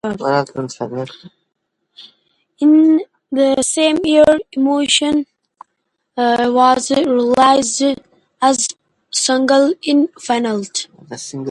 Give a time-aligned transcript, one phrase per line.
[2.59, 2.71] In
[3.31, 4.25] the same year,
[4.57, 5.27] "Emoton"
[6.17, 7.83] was released
[8.41, 8.69] as a
[9.25, 10.87] single in Finland.